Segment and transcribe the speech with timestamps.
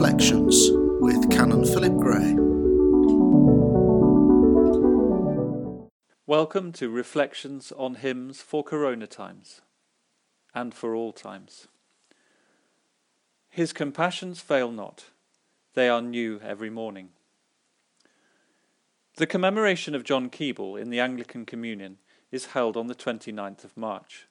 [0.00, 0.70] Reflections
[1.00, 2.36] with Canon Philip Gray.
[6.24, 9.60] Welcome to Reflections on Hymns for Corona Times
[10.54, 11.66] and for all times.
[13.50, 15.06] His compassions fail not,
[15.74, 17.08] they are new every morning.
[19.16, 21.98] The commemoration of John Keble in the Anglican Communion
[22.30, 24.28] is held on the 29th of March,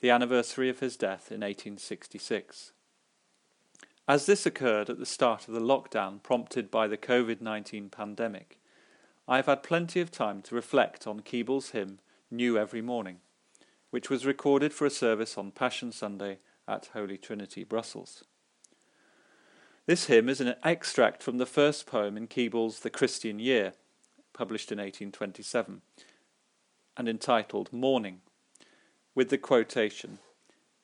[0.00, 2.72] the anniversary of his death in 1866.
[4.08, 8.58] As this occurred at the start of the lockdown prompted by the COVID 19 pandemic,
[9.28, 13.18] I have had plenty of time to reflect on Keble's hymn New Every Morning,
[13.90, 18.24] which was recorded for a service on Passion Sunday at Holy Trinity, Brussels.
[19.86, 23.72] This hymn is an extract from the first poem in Keble's The Christian Year,
[24.32, 25.80] published in 1827,
[26.96, 28.20] and entitled Morning,
[29.14, 30.18] with the quotation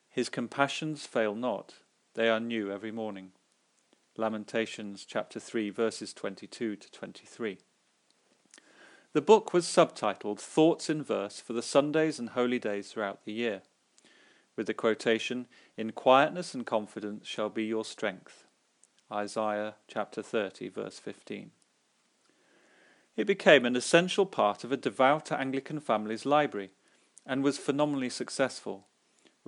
[0.08, 1.74] His compassions fail not,
[2.18, 3.30] they are new every morning.
[4.16, 7.58] Lamentations chapter 3 verses 22 to 23.
[9.12, 13.32] The book was subtitled Thoughts in Verse for the Sundays and Holy Days throughout the
[13.32, 13.62] year,
[14.56, 18.46] with the quotation In quietness and confidence shall be your strength.
[19.12, 21.52] Isaiah chapter 30 verse 15.
[23.16, 26.72] It became an essential part of a devout Anglican family's library
[27.24, 28.87] and was phenomenally successful,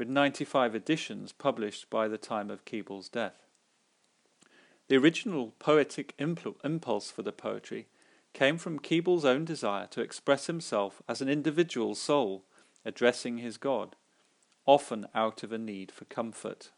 [0.01, 3.45] with 95 editions published by the time of Keble's death.
[4.89, 7.87] The original poetic impulse for the poetry
[8.33, 12.47] came from Keble's own desire to express himself as an individual soul
[12.83, 13.95] addressing his God,
[14.65, 16.71] often out of a need for comfort.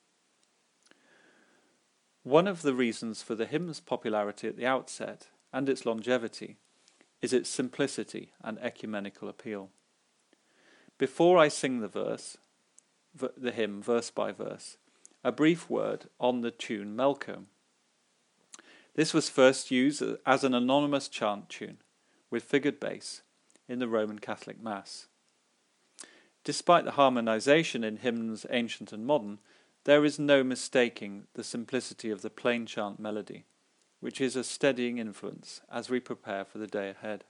[2.25, 6.57] One of the reasons for the hymn's popularity at the outset and its longevity
[7.21, 9.71] is its simplicity and ecumenical appeal.
[10.99, 12.37] Before I sing the verse,
[13.15, 14.77] the hymn verse by verse,
[15.23, 17.47] a brief word on the tune Melcombe.
[18.95, 21.79] This was first used as an anonymous chant tune
[22.31, 23.23] with figured bass
[23.69, 25.07] in the Roman Catholic Mass.
[26.45, 29.39] Despite the harmonization in hymns ancient and modern,
[29.85, 33.45] there is no mistaking the simplicity of the plain chant melody
[34.03, 37.23] which is a steadying influence as we prepare for the day ahead.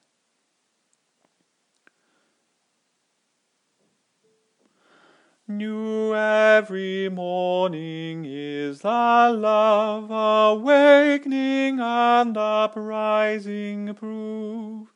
[5.48, 8.88] New every morning is the
[9.36, 14.94] love awakening and uprising prove,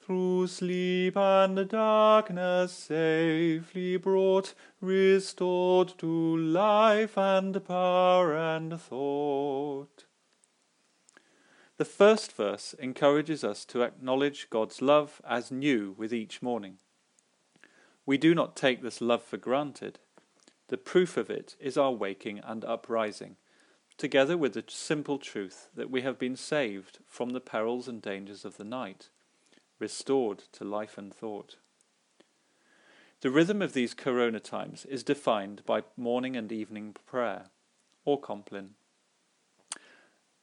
[0.00, 10.06] through sleep and darkness safely brought, restored to life and power and thought.
[11.76, 16.78] The first verse encourages us to acknowledge God's love as new with each morning.
[18.04, 19.98] We do not take this love for granted.
[20.68, 23.36] The proof of it is our waking and uprising,
[23.96, 28.44] together with the simple truth that we have been saved from the perils and dangers
[28.44, 29.08] of the night,
[29.78, 31.56] restored to life and thought.
[33.20, 37.50] The rhythm of these corona times is defined by morning and evening prayer,
[38.04, 38.70] or Compline.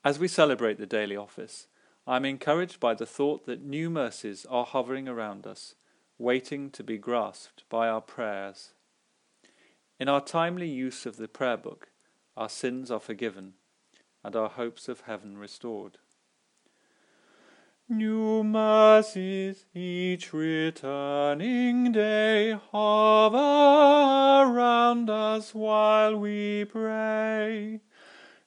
[0.06, 1.68] As we celebrate the daily office,
[2.08, 5.76] I am encouraged by the thought that new mercies are hovering around us,
[6.20, 8.74] waiting to be grasped by our prayers.
[10.00, 11.88] In our timely use of the prayer book,
[12.36, 13.54] our sins are forgiven
[14.24, 15.98] and our hopes of heaven restored.
[17.88, 27.80] New mercies each returning day hover around us while we pray.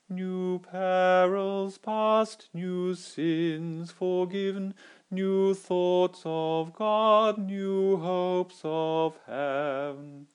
[0.08, 4.74] New perils past, new sins forgiven,
[5.12, 10.26] new thoughts of God, new hopes of heaven.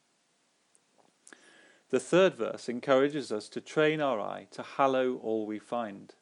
[1.89, 6.13] The third verse encourages us to train our eye to hallow all we find,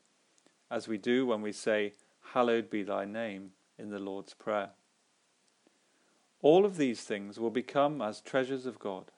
[0.72, 1.94] as we do when we say,
[2.34, 4.70] Hallowed be thy name in the Lord's Prayer.
[6.42, 9.12] All of these things will become as treasures of God.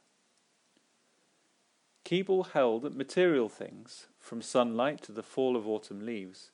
[2.06, 6.52] Keble held that material things, from sunlight to the fall of autumn leaves,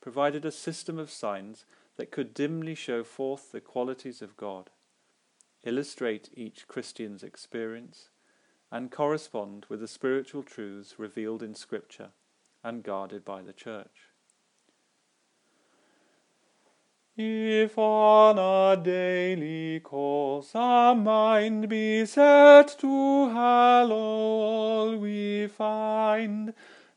[0.00, 1.64] provided a system of signs
[2.00, 4.70] that could dimly show forth the qualities of God,
[5.64, 8.08] illustrate each Christian's experience,
[8.72, 12.08] and correspond with the spiritual truths revealed in Scripture
[12.64, 14.08] and guarded by the Church.
[17.18, 26.54] If on a daily course our mind be set to hallow all we find,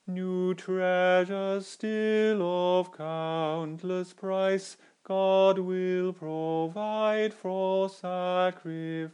[0.08, 2.42] new treasures still
[2.80, 9.12] of countless price God will provide for sacrifice.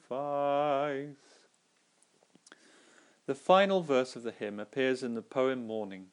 [3.25, 6.07] The final verse of the hymn appears in the poem Morning,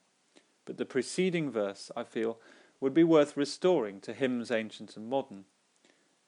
[0.65, 2.39] but the preceding verse, I feel,
[2.81, 5.45] would be worth restoring to hymns ancient and modern,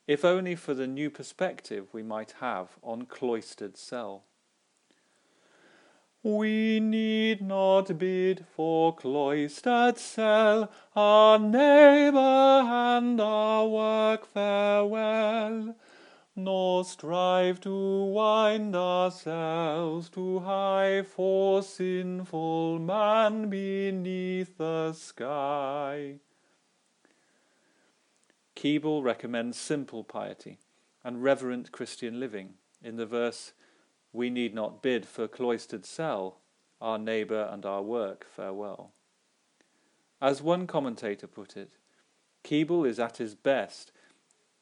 [0.06, 4.24] if only for the new perspective we might have on cloistered cell.
[6.24, 15.76] We need not bid for cloistered cell, our neighbour and our work farewell,
[16.34, 26.16] nor strive to wind ourselves too high for sinful man beneath the sky.
[28.56, 30.58] Keble recommends simple piety
[31.04, 33.52] and reverent Christian living in the verse,
[34.12, 36.40] We need not bid for cloistered cell,
[36.80, 38.92] our neighbour and our work farewell.
[40.20, 41.72] As one commentator put it,
[42.42, 43.92] Keble is at his best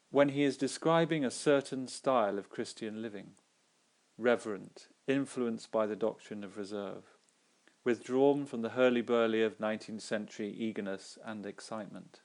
[0.09, 3.31] when he is describing a certain style of Christian living,
[4.17, 7.03] reverent, influenced by the doctrine of reserve,
[7.83, 12.21] withdrawn from the hurly-burly of 19th century eagerness and excitement.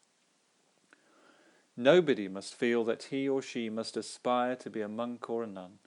[1.77, 5.47] Nobody must feel that he or she must aspire to be a monk or a
[5.47, 5.79] nun.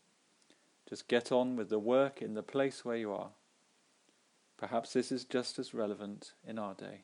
[0.88, 3.32] Just get on with the work in the place where you are.
[4.58, 7.02] Perhaps this is just as relevant in our day.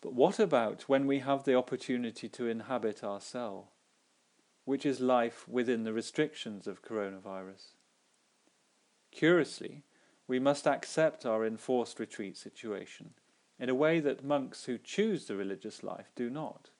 [0.00, 3.72] But what about when we have the opportunity to inhabit our cell,
[4.64, 7.74] which is life within the restrictions of coronavirus?
[9.10, 9.82] Curiously,
[10.26, 13.14] we must accept our enforced retreat situation
[13.58, 16.70] in a way that monks who choose the religious life do not.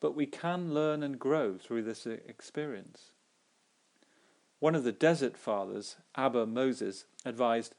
[0.00, 3.10] But we can learn and grow through this experience.
[4.60, 7.74] One of the desert fathers, Abba Moses, advised,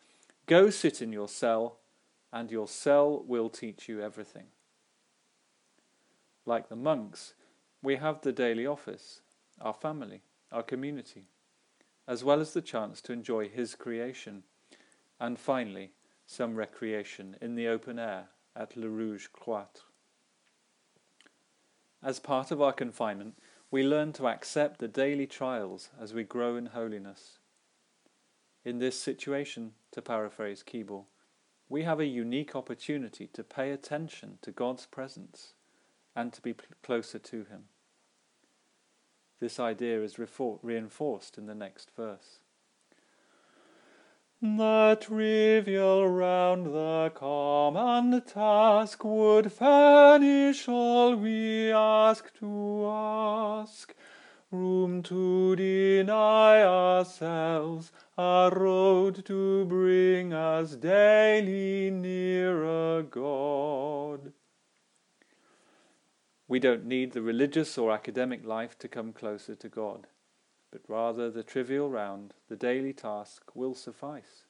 [0.48, 1.78] Go sit in your cell,
[2.34, 4.48] and your cell will teach you everything.
[6.46, 7.36] Like the monks,
[7.84, 9.22] we have the daily office,
[9.62, 11.26] our family, our community,
[12.08, 14.44] as well as the chance to enjoy His creation,
[15.20, 15.92] and finally,
[16.26, 19.84] some recreation in the open air at Le Rouge Cloître.
[22.02, 23.36] As part of our confinement,
[23.72, 27.40] we learn to accept the daily trials as we grow in holiness.
[28.66, 31.06] In this situation, to paraphrase Keble,
[31.70, 35.54] we have a unique opportunity to pay attention to God's presence
[36.14, 36.54] and to be
[36.84, 37.64] closer to Him.
[39.40, 42.41] This idea is reinforced in the next verse.
[44.44, 53.94] The trivial round the common task would furnish all we ask to ask.
[54.50, 64.34] Room to deny ourselves, a road to bring us daily nearer God.
[66.48, 70.08] We don't need the religious or academic life to come closer to God
[70.72, 74.46] but rather the trivial round, the daily task, will suffice.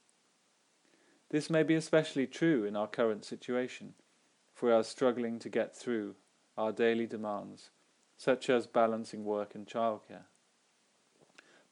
[1.30, 3.94] This may be especially true in our current situation,
[4.56, 6.16] if we are struggling to get through
[6.58, 7.72] our daily demands,
[8.18, 10.26] such as balancing work and childcare.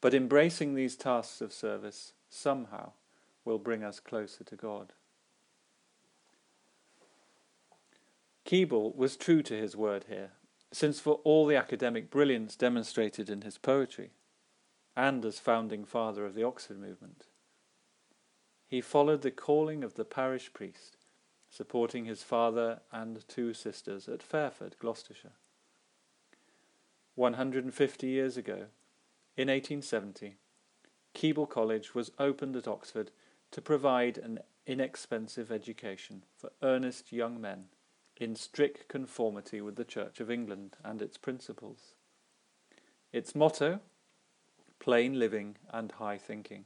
[0.00, 2.92] But embracing these tasks of service somehow
[3.44, 4.92] will bring us closer to God.
[8.46, 10.30] Keble was true to his word here,
[10.72, 14.10] since for all the academic brilliance demonstrated in his poetry,
[14.96, 17.26] and as founding father of the Oxford movement.
[18.66, 20.96] He followed the calling of the parish priest,
[21.48, 25.32] supporting his father and two sisters at Fairford, Gloucestershire.
[27.16, 28.66] 150 years ago,
[29.36, 30.36] in 1870,
[31.14, 33.10] Keble College was opened at Oxford
[33.50, 37.64] to provide an inexpensive education for earnest young men
[38.16, 41.94] in strict conformity with the Church of England and its principles.
[43.12, 43.80] Its motto
[44.80, 46.64] plain living, and high thinking.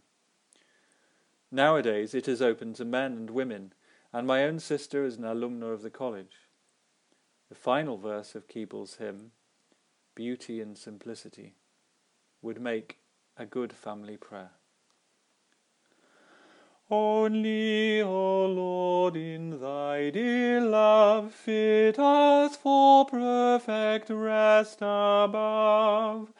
[1.51, 3.75] Nowadays it is open to men and women,
[4.13, 6.49] and my own sister is an alumna of the college.
[7.49, 9.33] The final verse of Keble's hymn,
[10.15, 11.55] Beauty and Simplicity,
[12.41, 12.99] would make
[13.37, 14.53] a good family prayer.
[16.91, 26.33] Only, O Lord, in thy dear love, fit us for perfect rest above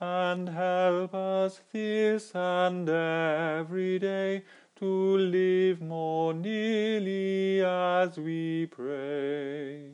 [0.00, 4.42] and help us this and every day
[4.76, 9.90] to live more nearly as we pray.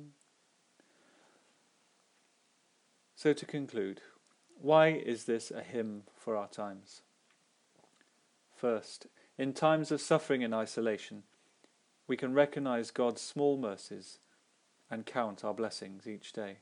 [3.14, 4.00] So, to conclude,
[4.60, 7.02] why is this a hymn for our times?
[8.56, 9.06] First,
[9.38, 11.22] in times of suffering and isolation,
[12.08, 14.18] we can recognize God's small mercies
[14.90, 16.58] and count our blessings each day.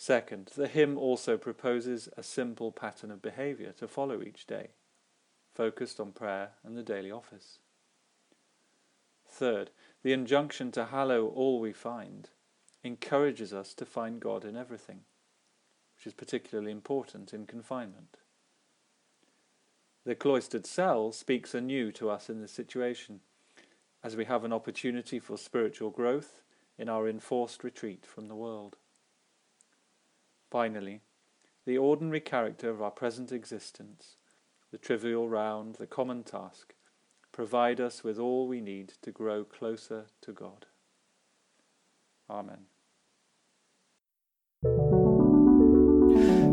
[0.00, 4.68] Second, the hymn also proposes a simple pattern of behaviour to follow each day.
[5.52, 7.58] focused on prayer and the daily office.
[9.28, 9.70] Third,
[10.02, 12.30] the injunction to hallow all we find
[12.82, 15.00] encourages us to find God in everything,
[15.94, 18.16] which is particularly important in confinement.
[20.06, 23.20] The cloistered cell speaks anew to us in this situation,
[24.02, 26.42] as we have an opportunity for spiritual growth
[26.78, 28.78] in our enforced retreat from the world.
[30.50, 31.00] Finally,
[31.64, 34.16] the ordinary character of our present existence,
[34.72, 36.74] the trivial round, the common task,
[37.32, 40.66] provide us with all we need to grow closer to God.
[42.28, 42.66] Amen.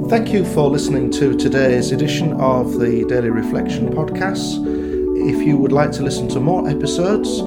[0.09, 4.63] Thank you for listening to today's edition of the Daily Reflection podcast.
[5.27, 7.39] If you would like to listen to more episodes,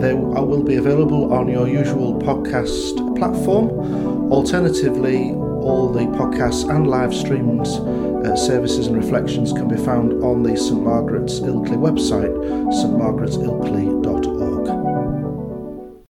[0.00, 4.32] they uh, will be available on your usual podcast platform.
[4.32, 10.42] Alternatively, all the podcasts and live streams, uh, services, and reflections can be found on
[10.42, 12.34] the St Margaret's Ilkley website,
[12.72, 14.29] stmargaretsilkley.org.